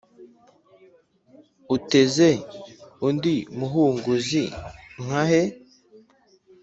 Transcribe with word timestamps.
uteze 1.75 2.29
undi 3.07 3.35
muhunguzi 3.57 4.43
nka 5.03 5.21
he? 5.29 5.41